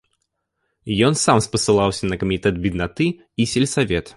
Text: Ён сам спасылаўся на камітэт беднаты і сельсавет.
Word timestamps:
Ён 1.07 1.13
сам 1.23 1.37
спасылаўся 1.47 2.03
на 2.13 2.19
камітэт 2.23 2.55
беднаты 2.65 3.11
і 3.45 3.51
сельсавет. 3.53 4.05